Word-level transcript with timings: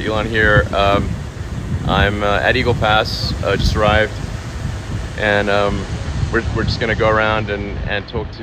to 0.00 0.06
Elon 0.06 0.26
here. 0.26 0.64
Um, 0.74 1.08
I'm 1.86 2.22
uh, 2.22 2.40
at 2.42 2.56
Eagle 2.56 2.74
Pass, 2.74 3.32
uh, 3.42 3.56
just 3.56 3.76
arrived, 3.76 4.12
and 5.18 5.48
um, 5.48 5.84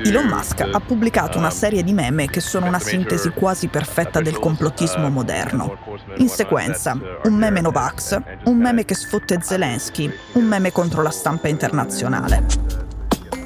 Elon 0.04 0.26
Musk 0.28 0.60
ha 0.60 0.80
pubblicato 0.80 1.38
una 1.38 1.46
um, 1.46 1.52
serie 1.52 1.82
di 1.82 1.94
meme 1.94 2.28
che 2.28 2.40
sono 2.40 2.66
una 2.66 2.78
sintesi 2.78 3.30
quasi 3.30 3.68
perfetta 3.68 4.20
del 4.20 4.38
complottismo 4.38 5.06
uh, 5.06 5.10
moderno. 5.10 5.78
In 6.16 6.28
sequenza, 6.28 6.98
un 7.22 7.34
meme 7.34 7.62
Novax, 7.62 8.20
un 8.44 8.58
meme 8.58 8.84
che 8.84 8.94
sfotte 8.94 9.38
Zelensky, 9.40 10.12
un 10.32 10.44
meme 10.44 10.70
contro 10.70 11.00
la 11.02 11.10
stampa 11.10 11.48
internazionale. 11.48 12.67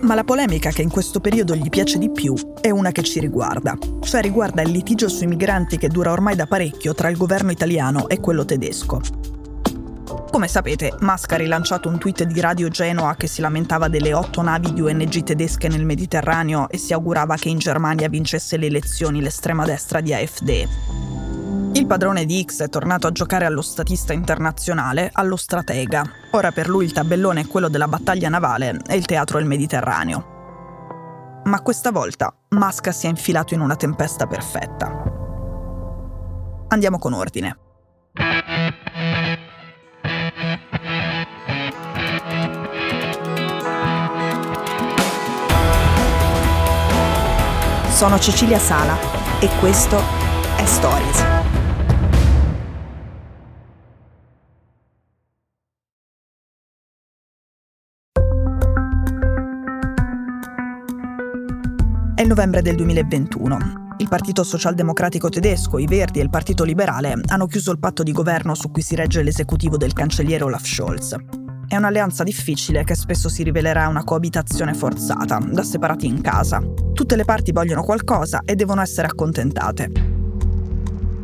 Ma 0.03 0.15
la 0.15 0.25
polemica 0.25 0.71
che 0.71 0.83
in 0.83 0.91
questo 0.91 1.21
periodo 1.21 1.55
gli 1.55 1.69
piace 1.69 1.97
di 1.97 2.11
più 2.11 2.35
è 2.61 2.71
una 2.71 2.91
che 2.91 3.05
ci 3.05 3.21
riguarda, 3.21 3.79
cioè 4.01 4.21
riguarda 4.21 4.61
il 4.61 4.71
litigio 4.71 5.09
sui 5.09 5.29
migranti 5.29 5.79
che 5.79 5.87
dura 5.87 6.11
ormai 6.11 6.35
da 6.35 6.47
parecchio 6.47 6.93
tra 6.93 7.09
il 7.09 7.17
governo 7.17 7.53
italiano 7.53 8.09
e 8.09 8.19
quello 8.19 8.45
tedesco. 8.45 9.01
Come 10.31 10.49
sapete, 10.49 10.97
Musk 11.01 11.33
ha 11.33 11.37
rilanciato 11.37 11.89
un 11.89 11.99
tweet 11.99 12.25
di 12.25 12.41
Radio 12.41 12.69
Genoa 12.69 13.15
che 13.15 13.29
si 13.29 13.41
lamentava 13.41 13.87
delle 13.87 14.13
otto 14.13 14.43
navi 14.43 14.73
di 14.73 14.81
ONG 14.81 15.23
tedesche 15.23 15.69
nel 15.69 15.85
Mediterraneo 15.85 16.69
e 16.69 16.79
si 16.79 16.93
augurava 16.93 17.37
che 17.37 17.49
in 17.49 17.59
Germania 17.59 18.09
vincesse 18.09 18.57
le 18.57 18.67
elezioni 18.67 19.21
l'estrema 19.21 19.65
destra 19.65 20.01
di 20.01 20.13
AfD. 20.13 21.12
Il 21.75 21.87
padrone 21.87 22.27
di 22.27 22.45
X 22.47 22.63
è 22.63 22.69
tornato 22.69 23.07
a 23.07 23.13
giocare 23.13 23.47
allo 23.47 23.63
statista 23.63 24.13
internazionale, 24.13 25.09
allo 25.11 25.37
stratega. 25.37 26.05
Ora 26.33 26.53
per 26.53 26.69
lui 26.69 26.85
il 26.85 26.93
tabellone 26.93 27.41
è 27.41 27.47
quello 27.47 27.69
della 27.69 27.89
battaglia 27.89 28.29
navale 28.29 28.79
e 28.87 28.95
il 28.95 29.07
teatro 29.07 29.39
è 29.39 29.41
il 29.41 29.47
Mediterraneo. 29.47 31.41
Ma 31.45 31.63
questa 31.63 31.91
volta 31.91 32.35
Musk 32.51 32.93
si 32.93 33.07
è 33.07 33.09
infilato 33.09 33.55
in 33.55 33.61
una 33.61 33.75
tempesta 33.75 34.27
perfetta. 34.27 35.03
Andiamo 36.69 36.99
con 36.99 37.15
ordine. 37.15 37.57
Sono 47.89 48.19
Cecilia 48.19 48.59
Sala 48.59 48.95
e 49.41 49.49
questo 49.59 49.99
è 50.57 50.65
Stories. 50.67 51.42
Novembre 62.33 62.63
del 62.63 62.77
2021. 62.77 63.59
Il 63.99 64.09
Partito 64.09 64.43
Socialdemocratico 64.43 65.29
tedesco, 65.29 65.77
i 65.77 65.87
Verdi 65.87 66.19
e 66.19 66.23
il 66.23 66.31
Partito 66.31 66.65
Liberale 66.65 67.21
hanno 67.27 67.47
chiuso 67.47 67.71
il 67.73 67.79
patto 67.79 68.03
di 68.03 68.11
governo 68.11 68.55
su 68.55 68.71
cui 68.71 68.81
si 68.81 68.95
regge 68.95 69.23
l'esecutivo 69.23 69.77
del 69.77 69.93
cancelliere 69.93 70.43
Olaf 70.43 70.65
Scholz. 70.65 71.15
È 71.69 71.77
un'alleanza 71.77 72.23
difficile 72.23 72.85
che 72.85 72.95
spesso 72.95 73.29
si 73.29 73.43
rivelerà 73.43 73.87
una 73.87 74.03
coabitazione 74.03 74.73
forzata, 74.73 75.41
da 75.47 75.63
separati 75.63 76.07
in 76.07 76.23
casa. 76.23 76.63
Tutte 76.95 77.17
le 77.17 77.27
parti 77.27 77.53
vogliono 77.53 77.83
qualcosa 77.83 78.41
e 78.47 78.55
devono 78.55 78.81
essere 78.81 79.09
accontentate. 79.09 79.91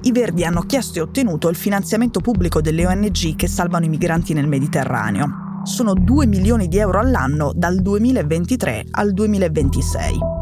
I 0.03 0.13
Verdi 0.13 0.45
hanno 0.45 0.61
chiesto 0.61 0.99
e 0.99 1.03
ottenuto 1.03 1.49
il 1.49 1.57
finanziamento 1.57 2.21
pubblico 2.21 2.61
delle 2.61 2.87
ONG 2.87 3.35
che 3.35 3.49
salvano 3.49 3.87
i 3.87 3.89
migranti 3.89 4.35
nel 4.35 4.47
Mediterraneo. 4.47 5.63
Sono 5.63 5.95
2 5.95 6.27
milioni 6.27 6.69
di 6.69 6.77
euro 6.77 6.99
all'anno 6.99 7.53
dal 7.55 7.81
2023 7.81 8.85
al 8.91 9.15
2026. 9.15 10.38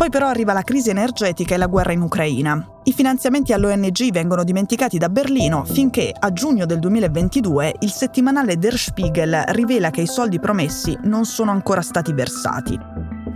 Poi 0.00 0.08
però 0.08 0.28
arriva 0.28 0.54
la 0.54 0.62
crisi 0.62 0.88
energetica 0.88 1.54
e 1.54 1.58
la 1.58 1.66
guerra 1.66 1.92
in 1.92 2.00
Ucraina. 2.00 2.66
I 2.84 2.92
finanziamenti 2.94 3.52
all'ONG 3.52 4.10
vengono 4.10 4.44
dimenticati 4.44 4.96
da 4.96 5.10
Berlino 5.10 5.66
finché 5.66 6.10
a 6.18 6.32
giugno 6.32 6.64
del 6.64 6.78
2022 6.78 7.74
il 7.80 7.90
settimanale 7.90 8.56
Der 8.56 8.78
Spiegel 8.78 9.44
rivela 9.48 9.90
che 9.90 10.00
i 10.00 10.06
soldi 10.06 10.40
promessi 10.40 10.96
non 11.02 11.26
sono 11.26 11.50
ancora 11.50 11.82
stati 11.82 12.14
versati. 12.14 12.78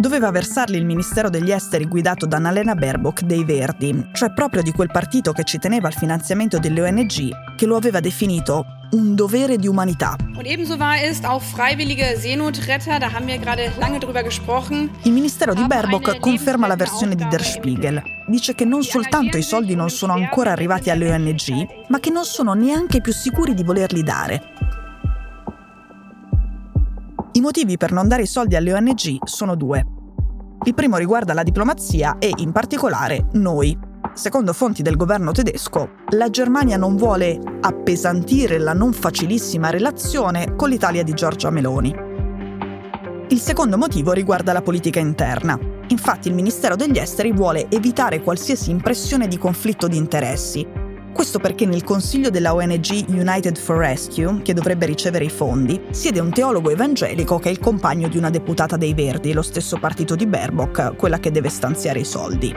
Doveva 0.04 0.31
versarli 0.31 0.76
il 0.76 0.84
Ministero 0.84 1.31
degli 1.31 1.50
Esteri 1.50 1.87
guidato 1.87 2.26
da 2.26 2.37
Annalena 2.37 2.75
Baerbock 2.75 3.22
dei 3.22 3.42
Verdi, 3.42 4.10
cioè 4.12 4.34
proprio 4.34 4.60
di 4.60 4.70
quel 4.70 4.91
partito 4.92 5.32
che 5.32 5.44
ci 5.44 5.56
teneva 5.56 5.87
al 5.87 5.94
finanziamento 5.94 6.59
delle 6.59 6.82
ONG, 6.82 7.54
che 7.56 7.65
lo 7.65 7.75
aveva 7.75 8.00
definito 8.00 8.66
un 8.91 9.14
dovere 9.14 9.56
di 9.56 9.66
umanità. 9.66 10.14
Il 15.04 15.12
Ministero 15.12 15.54
di 15.54 15.66
Baerbock 15.66 16.19
conferma 16.19 16.66
la 16.66 16.76
versione 16.76 17.14
di 17.14 17.26
Der 17.26 17.43
Spiegel. 17.43 18.03
Dice 18.28 18.54
che 18.54 18.66
non 18.66 18.82
soltanto 18.82 19.38
i 19.38 19.43
soldi 19.43 19.75
non 19.75 19.88
sono 19.88 20.12
ancora 20.12 20.53
arrivati 20.53 20.91
alle 20.91 21.10
ONG, 21.10 21.87
ma 21.88 21.98
che 21.98 22.10
non 22.10 22.25
sono 22.25 22.53
neanche 22.53 23.00
più 23.00 23.14
sicuri 23.14 23.54
di 23.54 23.64
volerli 23.64 24.03
dare. 24.03 24.43
I 27.37 27.41
motivi 27.41 27.78
per 27.78 27.91
non 27.91 28.06
dare 28.06 28.22
i 28.22 28.26
soldi 28.26 28.54
alle 28.54 28.75
ONG 28.75 29.25
sono 29.25 29.56
due. 29.56 29.94
Il 30.64 30.75
primo 30.75 30.97
riguarda 30.97 31.34
la 31.34 31.42
diplomazia 31.42 32.16
e, 32.19 32.32
in 32.36 32.52
particolare, 32.52 33.26
noi, 33.32 33.92
Secondo 34.14 34.52
fonti 34.52 34.82
del 34.82 34.97
governo 34.97 35.32
tedesco, 35.32 35.88
la 36.10 36.30
Germania 36.30 36.76
non 36.76 36.94
vuole 36.94 37.41
appesantire 37.60 38.58
la 38.58 38.72
non 38.72 38.92
facilissima 38.92 39.70
relazione 39.70 40.54
con 40.54 40.69
l'Italia 40.69 41.02
di 41.02 41.14
Giorgia 41.14 41.50
Meloni. 41.50 41.92
Il 43.28 43.41
secondo 43.41 43.76
motivo 43.76 44.12
riguarda 44.12 44.52
la 44.52 44.62
politica 44.62 45.00
interna. 45.00 45.58
Infatti 45.88 46.28
il 46.28 46.34
Ministero 46.34 46.76
degli 46.76 46.98
Esteri 46.98 47.32
vuole 47.32 47.69
evitare 47.69 48.20
qualsiasi 48.20 48.70
impressione 48.70 49.26
di 49.26 49.36
conflitto 49.36 49.88
di 49.88 49.96
interessi. 49.96 50.64
Questo 51.14 51.38
perché 51.38 51.64
nel 51.64 51.84
consiglio 51.84 52.28
della 52.28 52.54
ONG 52.54 53.04
United 53.06 53.56
for 53.56 53.76
Rescue, 53.76 54.42
che 54.42 54.52
dovrebbe 54.52 54.84
ricevere 54.84 55.25
i 55.25 55.30
fondi, 55.30 55.80
siede 55.91 56.19
un 56.19 56.32
teologo 56.32 56.70
evangelico 56.70 57.38
che 57.38 57.50
è 57.50 57.52
il 57.52 57.60
compagno 57.60 58.08
di 58.08 58.19
una 58.19 58.30
deputata 58.30 58.76
dei 58.76 58.94
Verdi, 58.94 59.32
lo 59.32 59.41
stesso 59.41 59.78
partito 59.78 60.16
di 60.16 60.26
Baerbock, 60.26 60.97
quella 60.97 61.20
che 61.20 61.30
deve 61.30 61.50
stanziare 61.50 62.00
i 62.00 62.04
soldi. 62.04 62.52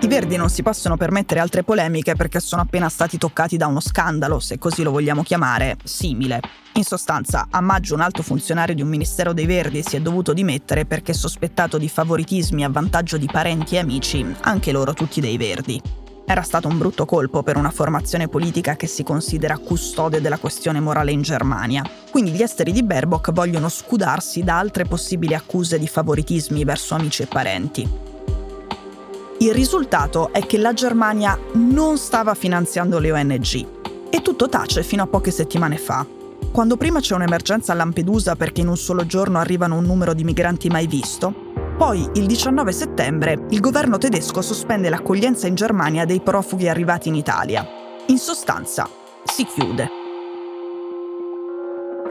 I 0.00 0.06
Verdi 0.08 0.36
non 0.36 0.50
si 0.50 0.62
possono 0.62 0.96
permettere 0.96 1.38
altre 1.38 1.62
polemiche 1.62 2.16
perché 2.16 2.40
sono 2.40 2.60
appena 2.60 2.88
stati 2.88 3.18
toccati 3.18 3.56
da 3.56 3.68
uno 3.68 3.80
scandalo, 3.80 4.40
se 4.40 4.58
così 4.58 4.82
lo 4.82 4.90
vogliamo 4.90 5.22
chiamare, 5.22 5.76
simile. 5.84 6.40
In 6.72 6.82
sostanza, 6.82 7.46
a 7.50 7.60
maggio 7.60 7.94
un 7.94 8.00
alto 8.00 8.24
funzionario 8.24 8.74
di 8.74 8.82
un 8.82 8.88
ministero 8.88 9.32
dei 9.32 9.46
Verdi 9.46 9.82
si 9.84 9.94
è 9.94 10.00
dovuto 10.00 10.32
dimettere 10.32 10.86
perché 10.86 11.14
sospettato 11.14 11.78
di 11.78 11.88
favoritismi 11.88 12.64
a 12.64 12.68
vantaggio 12.68 13.16
di 13.16 13.28
parenti 13.30 13.76
e 13.76 13.78
amici, 13.78 14.26
anche 14.40 14.72
loro 14.72 14.92
tutti 14.92 15.20
dei 15.20 15.36
Verdi. 15.36 15.80
Era 16.26 16.40
stato 16.40 16.68
un 16.68 16.78
brutto 16.78 17.04
colpo 17.04 17.42
per 17.42 17.58
una 17.58 17.70
formazione 17.70 18.28
politica 18.28 18.76
che 18.76 18.86
si 18.86 19.02
considera 19.02 19.58
custode 19.58 20.22
della 20.22 20.38
questione 20.38 20.80
morale 20.80 21.12
in 21.12 21.20
Germania. 21.20 21.82
Quindi 22.10 22.30
gli 22.30 22.42
esteri 22.42 22.72
di 22.72 22.82
Baerbock 22.82 23.30
vogliono 23.30 23.68
scudarsi 23.68 24.42
da 24.42 24.58
altre 24.58 24.86
possibili 24.86 25.34
accuse 25.34 25.78
di 25.78 25.86
favoritismi 25.86 26.64
verso 26.64 26.94
amici 26.94 27.22
e 27.22 27.26
parenti. 27.26 27.88
Il 29.40 29.52
risultato 29.52 30.32
è 30.32 30.46
che 30.46 30.56
la 30.56 30.72
Germania 30.72 31.38
non 31.54 31.98
stava 31.98 32.34
finanziando 32.34 32.98
le 32.98 33.12
ONG. 33.12 33.66
E 34.08 34.22
tutto 34.22 34.48
tace 34.48 34.82
fino 34.82 35.02
a 35.02 35.06
poche 35.06 35.30
settimane 35.30 35.76
fa. 35.76 36.06
Quando 36.50 36.76
prima 36.78 37.00
c'è 37.00 37.14
un'emergenza 37.14 37.72
a 37.72 37.74
Lampedusa 37.74 38.36
perché 38.36 38.62
in 38.62 38.68
un 38.68 38.76
solo 38.78 39.04
giorno 39.04 39.38
arrivano 39.38 39.76
un 39.76 39.84
numero 39.84 40.14
di 40.14 40.24
migranti 40.24 40.68
mai 40.68 40.86
visto, 40.86 41.43
poi 41.76 42.08
il 42.14 42.26
19 42.26 42.72
settembre 42.72 43.46
il 43.50 43.60
governo 43.60 43.98
tedesco 43.98 44.42
sospende 44.42 44.88
l'accoglienza 44.88 45.46
in 45.46 45.54
Germania 45.54 46.04
dei 46.04 46.20
profughi 46.20 46.68
arrivati 46.68 47.08
in 47.08 47.14
Italia. 47.14 47.66
In 48.06 48.18
sostanza, 48.18 48.88
si 49.24 49.44
chiude. 49.44 50.02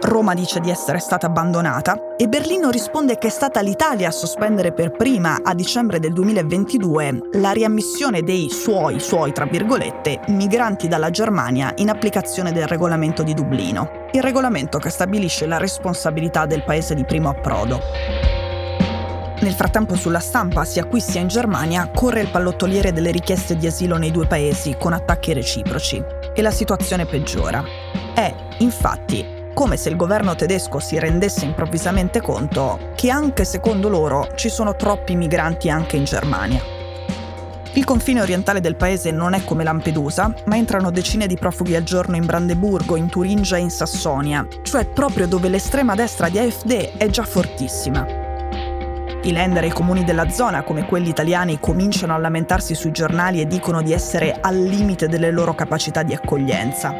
Roma 0.02 0.34
dice 0.34 0.60
di 0.60 0.70
essere 0.70 1.00
stata 1.00 1.28
abbandonata 1.28 2.16
e 2.18 2.28
Berlino 2.28 2.70
risponde 2.70 3.18
che 3.18 3.28
è 3.28 3.30
stata 3.30 3.62
l'Italia 3.62 4.10
a 4.10 4.12
sospendere 4.12 4.74
per 4.74 4.92
prima, 4.92 5.40
a 5.42 5.54
dicembre 5.54 6.00
del 6.00 6.12
2022, 6.12 7.30
la 7.34 7.52
riammissione 7.52 8.22
dei 8.22 8.50
suoi, 8.50 9.00
suoi 9.00 9.32
tra 9.32 9.46
virgolette, 9.46 10.20
migranti 10.28 10.90
dalla 10.90 11.10
Germania 11.10 11.72
in 11.78 11.90
applicazione 11.90 12.52
del 12.52 12.68
regolamento 12.68 13.24
di 13.24 13.34
Dublino, 13.34 14.08
il 14.12 14.22
regolamento 14.22 14.78
che 14.78 14.90
stabilisce 14.90 15.46
la 15.46 15.58
responsabilità 15.58 16.46
del 16.46 16.66
paese 16.66 16.96
di 16.96 17.06
primo 17.06 17.30
approdo. 17.30 18.33
Nel 19.44 19.56
frattempo 19.56 19.95
sulla 19.95 20.22
stampa, 20.22 20.63
sia 20.63 20.86
qui 20.86 21.01
sia 21.01 21.19
in 21.19 21.28
Germania, 21.28 21.90
corre 21.94 22.22
il 22.22 22.30
pallottoliere 22.30 22.94
delle 22.94 23.12
richieste 23.12 23.57
di 23.57 23.68
asilo 23.68 23.98
nei 23.98 24.10
due 24.10 24.25
paesi 24.25 24.78
con 24.80 24.94
attacchi 24.94 25.34
reciproci 25.34 26.01
e 26.34 26.42
la 26.42 26.50
situazione 26.50 27.06
peggiora. 27.06 27.62
È, 28.13 28.34
infatti, 28.60 29.50
come 29.54 29.75
se 29.75 29.90
il 29.90 29.98
governo 29.98 30.34
tedesco 30.34 30.80
si 30.80 30.98
rendesse 30.98 31.44
improvvisamente 31.44 32.22
conto 32.22 32.92
che 32.95 33.10
anche 33.10 33.44
secondo 33.44 33.90
loro 33.90 34.30
ci 34.36 34.48
sono 34.48 34.78
troppi 34.78 35.13
migranti 35.18 35.69
anche 35.69 35.98
in 35.98 36.06
Germania. 36.06 36.62
Il 37.74 37.84
confine 37.84 38.22
orientale 38.22 38.62
del 38.62 38.78
paese 38.78 39.12
non 39.12 39.34
è 39.34 39.44
come 39.44 39.66
Lampedusa, 39.66 40.34
ma 40.46 40.56
entrano 40.56 40.89
decine 40.89 41.28
di 41.28 41.36
profughi 41.36 41.75
al 41.75 41.84
giorno 41.84 42.16
in 42.16 42.25
Brandeburgo, 42.25 42.96
in 42.96 43.10
Turingia 43.10 43.57
e 43.57 43.62
in 43.62 43.72
Sassonia, 43.72 44.48
cioè 44.62 44.86
proprio 44.86 45.28
dove 45.28 45.50
l'estrema 45.50 45.96
destra 45.96 46.30
di 46.30 46.39
AfD 46.39 46.96
è 46.96 47.10
già 47.10 47.24
fortissima. 47.24 48.23
I 49.25 49.31
lender 49.31 49.64
e 49.64 49.68
i 49.68 49.72
comuni 49.72 50.04
della 50.04 50.30
zona, 50.30 50.64
come 50.64 50.86
quelli 50.86 51.08
italiani, 51.08 51.58
cominciano 51.62 52.14
a 52.14 52.18
lamentarsi 52.18 52.75
sui 52.75 52.92
giornali 52.92 53.40
e 53.40 53.48
dicono 53.48 53.81
di 53.81 53.94
essere 53.94 54.38
al 54.42 54.62
limite 54.62 55.08
delle 55.08 55.31
loro 55.31 55.56
capacità 55.56 56.04
di 56.04 56.14
accoglienza. 56.14 56.94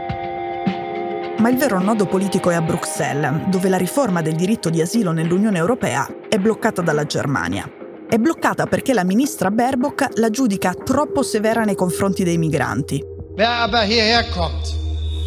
Ma 1.38 1.50
il 1.50 1.58
vero 1.58 1.82
nodo 1.82 2.06
politico 2.06 2.50
è 2.50 2.56
a 2.56 2.62
Bruxelles, 2.62 3.48
dove 3.48 3.68
la 3.68 3.76
riforma 3.76 4.22
del 4.22 4.36
diritto 4.36 4.70
di 4.70 4.80
asilo 4.80 5.12
nell'Unione 5.12 5.58
Europea 5.58 6.08
è 6.30 6.38
bloccata 6.38 6.82
dalla 6.82 7.04
Germania. 7.04 7.70
È 8.08 8.18
bloccata 8.18 8.68
perché 8.68 8.94
la 8.94 9.04
ministra 9.04 9.52
Baerbock 9.52 10.18
la 10.20 10.30
giudica 10.30 10.74
troppo 10.74 11.24
severa 11.24 11.66
nei 11.66 11.76
confronti 11.76 12.24
dei 12.24 12.38
migranti. 12.38 13.04
Wer 13.36 13.50
aber 13.50 13.82
hierher 13.82 14.30
kommt 14.30 14.74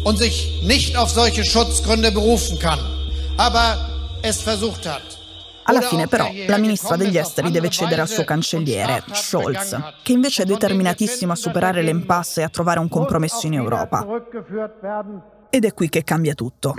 und 0.03 0.17
sich 0.17 0.63
nicht 0.63 0.95
auf 0.95 1.11
solche 1.11 1.43
Schutzgründe 1.43 2.11
berufen 2.11 2.57
kann, 2.57 2.79
aber 3.37 3.77
es 4.23 4.41
versucht 4.41 4.87
hat, 4.87 5.17
alla 5.67 5.81
fine 5.81 6.07
però 6.07 6.27
la 6.47 6.57
ministra 6.57 6.95
degli 6.95 7.17
esteri 7.17 7.51
deve 7.51 7.69
cedere 7.69 8.01
al 8.01 8.07
suo 8.07 8.23
cancelliere, 8.23 9.03
Scholz, 9.11 9.77
che 10.01 10.13
invece 10.13 10.43
è 10.43 10.45
determinatissimo 10.45 11.33
a 11.33 11.35
superare 11.35 11.81
l'impasse 11.81 12.41
e 12.41 12.43
a 12.45 12.49
trovare 12.49 12.79
un 12.79 12.87
compromesso 12.87 13.47
in 13.47 13.53
Europa. 13.53 14.05
Ed 15.49 15.65
è 15.65 15.73
qui 15.73 15.89
che 15.89 16.03
cambia 16.03 16.33
tutto. 16.33 16.73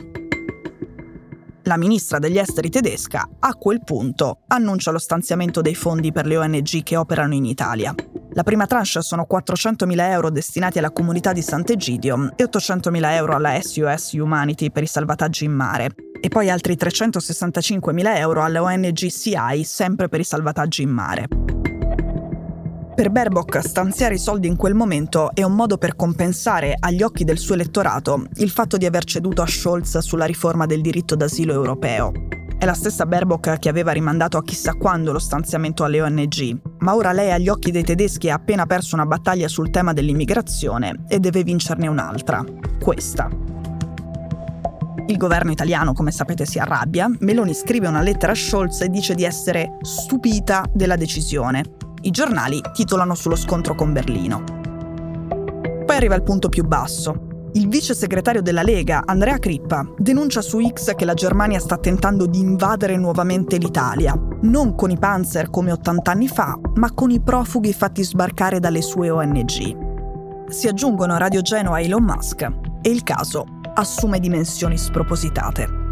La 1.64 1.76
ministra 1.76 2.18
degli 2.18 2.38
esteri 2.38 2.70
tedesca, 2.70 3.28
a 3.38 3.54
quel 3.54 3.84
punto, 3.84 4.38
annuncia 4.46 4.90
lo 4.90 4.98
stanziamento 4.98 5.60
dei 5.60 5.74
fondi 5.74 6.12
per 6.12 6.24
le 6.24 6.38
ONG 6.38 6.82
che 6.82 6.96
operano 6.96 7.34
in 7.34 7.44
Italia. 7.44 7.94
La 8.32 8.42
prima 8.42 8.66
tranche 8.66 9.02
sono 9.02 9.26
400.000 9.30 10.00
euro 10.10 10.30
destinati 10.30 10.78
alla 10.78 10.92
comunità 10.92 11.34
di 11.34 11.42
Sant'Egidio 11.42 12.32
e 12.36 12.44
800.000 12.44 13.12
euro 13.12 13.34
alla 13.34 13.60
SUS 13.60 14.12
Humanity 14.12 14.70
per 14.70 14.82
i 14.82 14.86
salvataggi 14.86 15.44
in 15.44 15.52
mare, 15.52 15.90
e 16.20 16.28
poi 16.28 16.50
altri 16.50 16.74
365.000 16.74 18.16
euro 18.16 18.42
alla 18.42 18.62
ONG 18.62 18.94
CI 18.94 19.64
sempre 19.64 20.08
per 20.08 20.20
i 20.20 20.24
salvataggi 20.24 20.82
in 20.82 20.90
mare. 20.90 21.28
Per 22.98 23.10
Baerbock 23.10 23.62
stanziare 23.62 24.14
i 24.14 24.18
soldi 24.18 24.48
in 24.48 24.56
quel 24.56 24.74
momento 24.74 25.30
è 25.32 25.44
un 25.44 25.54
modo 25.54 25.78
per 25.78 25.94
compensare 25.94 26.74
agli 26.76 27.02
occhi 27.02 27.22
del 27.22 27.38
suo 27.38 27.54
elettorato 27.54 28.26
il 28.38 28.50
fatto 28.50 28.76
di 28.76 28.86
aver 28.86 29.04
ceduto 29.04 29.40
a 29.40 29.46
Scholz 29.46 29.98
sulla 29.98 30.24
riforma 30.24 30.66
del 30.66 30.80
diritto 30.80 31.14
d'asilo 31.14 31.52
europeo. 31.52 32.10
È 32.58 32.64
la 32.64 32.74
stessa 32.74 33.06
Baerbock 33.06 33.60
che 33.60 33.68
aveva 33.68 33.92
rimandato 33.92 34.36
a 34.36 34.42
chissà 34.42 34.74
quando 34.74 35.12
lo 35.12 35.20
stanziamento 35.20 35.84
alle 35.84 36.02
ONG, 36.02 36.58
ma 36.78 36.96
ora 36.96 37.12
lei 37.12 37.30
agli 37.30 37.48
occhi 37.48 37.70
dei 37.70 37.84
tedeschi 37.84 38.30
ha 38.30 38.34
appena 38.34 38.66
perso 38.66 38.96
una 38.96 39.06
battaglia 39.06 39.46
sul 39.46 39.70
tema 39.70 39.92
dell'immigrazione 39.92 41.04
e 41.06 41.20
deve 41.20 41.44
vincerne 41.44 41.86
un'altra, 41.86 42.44
questa. 42.82 43.47
Il 45.08 45.16
governo 45.16 45.50
italiano, 45.50 45.94
come 45.94 46.10
sapete, 46.10 46.44
si 46.44 46.58
arrabbia. 46.58 47.10
Meloni 47.20 47.54
scrive 47.54 47.88
una 47.88 48.02
lettera 48.02 48.32
a 48.32 48.34
Scholz 48.34 48.82
e 48.82 48.90
dice 48.90 49.14
di 49.14 49.24
essere 49.24 49.78
stupita 49.80 50.66
della 50.70 50.96
decisione. 50.96 51.64
I 52.02 52.10
giornali 52.10 52.60
titolano 52.74 53.14
sullo 53.14 53.34
scontro 53.34 53.74
con 53.74 53.94
Berlino. 53.94 54.44
Poi 55.86 55.96
arriva 55.96 56.14
il 56.14 56.22
punto 56.22 56.50
più 56.50 56.62
basso. 56.66 57.48
Il 57.54 57.68
vice 57.68 57.94
segretario 57.94 58.42
della 58.42 58.62
Lega, 58.62 59.02
Andrea 59.06 59.38
Crippa, 59.38 59.90
denuncia 59.96 60.42
su 60.42 60.60
X 60.60 60.94
che 60.94 61.06
la 61.06 61.14
Germania 61.14 61.58
sta 61.58 61.78
tentando 61.78 62.26
di 62.26 62.40
invadere 62.40 62.98
nuovamente 62.98 63.56
l'Italia, 63.56 64.14
non 64.42 64.74
con 64.74 64.90
i 64.90 64.98
panzer 64.98 65.48
come 65.48 65.72
80 65.72 66.10
anni 66.10 66.28
fa, 66.28 66.54
ma 66.74 66.92
con 66.92 67.10
i 67.10 67.22
profughi 67.22 67.72
fatti 67.72 68.04
sbarcare 68.04 68.60
dalle 68.60 68.82
sue 68.82 69.08
ONG. 69.08 70.50
Si 70.50 70.68
aggiungono 70.68 71.16
Radio 71.16 71.40
Genoa 71.40 71.80
Elon 71.80 72.04
Musk 72.04 72.42
e 72.82 72.90
il 72.90 73.02
caso 73.02 73.56
assume 73.78 74.18
dimensioni 74.18 74.76
spropositate. 74.76 75.86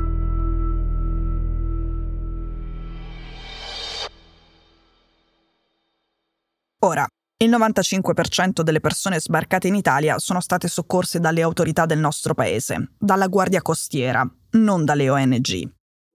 Ora, 6.81 7.07
il 7.39 7.51
95% 7.51 8.63
delle 8.63 8.81
persone 8.81 9.21
sbarcate 9.21 9.69
in 9.69 9.75
Italia 9.75 10.19
sono 10.19 10.41
state 10.41 10.69
soccorse 10.69 11.21
dalle 11.21 11.43
autorità 11.43 11.87
del 11.87 11.99
nostro 11.99 12.35
paese, 12.35 12.93
dalla 12.99 13.29
Guardia 13.29 13.63
Costiera, 13.63 14.29
non 14.53 14.85
dalle 14.85 15.09
ONG. 15.09 15.71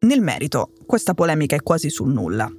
Nel 0.06 0.22
merito, 0.22 0.72
questa 0.86 1.14
polemica 1.14 1.56
è 1.56 1.62
quasi 1.62 1.90
sul 1.90 2.12
nulla 2.12 2.52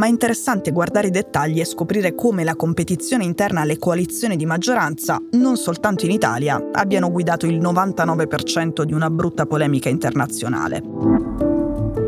ma 0.00 0.06
è 0.06 0.08
interessante 0.08 0.70
guardare 0.70 1.08
i 1.08 1.10
dettagli 1.10 1.60
e 1.60 1.66
scoprire 1.66 2.14
come 2.14 2.42
la 2.42 2.56
competizione 2.56 3.22
interna 3.22 3.60
alle 3.60 3.76
coalizioni 3.76 4.36
di 4.36 4.46
maggioranza, 4.46 5.20
non 5.32 5.58
soltanto 5.58 6.06
in 6.06 6.10
Italia, 6.10 6.70
abbiano 6.72 7.10
guidato 7.10 7.44
il 7.44 7.60
99% 7.60 8.84
di 8.84 8.94
una 8.94 9.10
brutta 9.10 9.44
polemica 9.44 9.90
internazionale. 9.90 10.82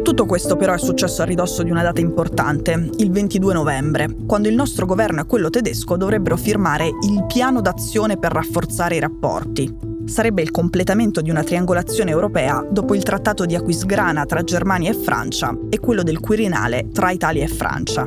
Tutto 0.02 0.24
questo 0.24 0.56
però 0.56 0.72
è 0.72 0.78
successo 0.78 1.20
a 1.20 1.26
ridosso 1.26 1.62
di 1.62 1.70
una 1.70 1.82
data 1.82 2.00
importante, 2.00 2.88
il 2.96 3.10
22 3.10 3.52
novembre, 3.52 4.16
quando 4.24 4.48
il 4.48 4.54
nostro 4.54 4.86
governo 4.86 5.20
e 5.20 5.26
quello 5.26 5.50
tedesco 5.50 5.98
dovrebbero 5.98 6.38
firmare 6.38 6.86
il 6.86 7.26
piano 7.26 7.60
d'azione 7.60 8.16
per 8.16 8.32
rafforzare 8.32 8.96
i 8.96 9.00
rapporti, 9.00 9.91
sarebbe 10.04 10.42
il 10.42 10.50
completamento 10.50 11.20
di 11.20 11.30
una 11.30 11.42
triangolazione 11.42 12.10
europea 12.10 12.64
dopo 12.68 12.94
il 12.94 13.02
trattato 13.02 13.44
di 13.44 13.54
Aquisgrana 13.54 14.24
tra 14.24 14.42
Germania 14.42 14.90
e 14.90 14.94
Francia 14.94 15.56
e 15.68 15.78
quello 15.78 16.02
del 16.02 16.20
Quirinale 16.20 16.88
tra 16.92 17.10
Italia 17.10 17.44
e 17.44 17.48
Francia. 17.48 18.06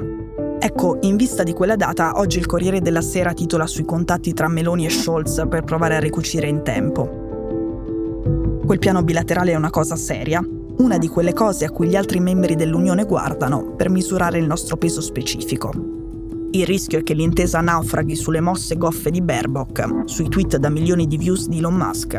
Ecco, 0.59 0.97
in 1.01 1.15
vista 1.15 1.43
di 1.43 1.53
quella 1.53 1.75
data, 1.75 2.17
oggi 2.17 2.39
il 2.39 2.45
Corriere 2.45 2.81
della 2.81 3.01
Sera 3.01 3.33
titola 3.33 3.67
sui 3.67 3.85
contatti 3.85 4.33
tra 4.33 4.47
Meloni 4.47 4.85
e 4.85 4.89
Scholz 4.89 5.45
per 5.47 5.63
provare 5.63 5.95
a 5.95 5.99
ricucire 5.99 6.47
in 6.47 6.63
tempo. 6.63 7.23
Quel 8.65 8.79
piano 8.79 9.03
bilaterale 9.03 9.51
è 9.51 9.55
una 9.55 9.69
cosa 9.69 9.95
seria, 9.95 10.43
una 10.77 10.97
di 10.97 11.07
quelle 11.07 11.33
cose 11.33 11.65
a 11.65 11.71
cui 11.71 11.87
gli 11.87 11.95
altri 11.95 12.19
membri 12.19 12.55
dell'Unione 12.55 13.05
guardano 13.05 13.75
per 13.75 13.89
misurare 13.89 14.39
il 14.39 14.45
nostro 14.47 14.75
peso 14.75 15.01
specifico. 15.01 15.94
Il 16.55 16.65
rischio 16.65 16.99
è 16.99 17.03
che 17.03 17.13
l'intesa 17.13 17.59
naufraghi 17.59 18.15
sulle 18.15 18.39
mosse 18.39 18.77
goffe 18.77 19.11
di 19.11 19.21
Baerbock, 19.21 20.03
sui 20.05 20.29
tweet 20.29 20.55
da 20.55 20.69
milioni 20.69 21.05
di 21.05 21.17
views 21.17 21.49
di 21.49 21.57
Elon 21.57 21.75
Musk 21.75 22.17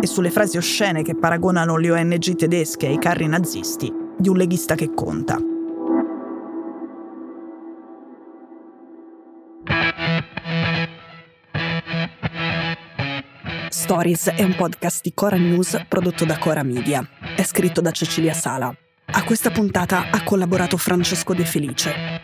e 0.00 0.06
sulle 0.08 0.30
frasi 0.30 0.56
oscene 0.56 1.02
che 1.02 1.14
paragonano 1.14 1.76
le 1.76 1.92
ONG 1.92 2.34
tedesche 2.34 2.88
ai 2.88 2.98
carri 2.98 3.28
nazisti 3.28 3.92
di 4.18 4.28
un 4.28 4.36
leghista 4.38 4.74
che 4.74 4.92
conta. 4.92 5.38
Stories 13.68 14.30
è 14.30 14.42
un 14.42 14.56
podcast 14.56 15.00
di 15.00 15.14
Cora 15.14 15.36
News 15.36 15.80
prodotto 15.88 16.24
da 16.24 16.38
Cora 16.38 16.64
Media. 16.64 17.08
È 17.36 17.44
scritto 17.44 17.80
da 17.80 17.92
Cecilia 17.92 18.34
Sala. 18.34 18.74
A 19.06 19.22
questa 19.22 19.52
puntata 19.52 20.10
ha 20.10 20.24
collaborato 20.24 20.76
Francesco 20.76 21.34
De 21.34 21.44
Felice. 21.44 22.23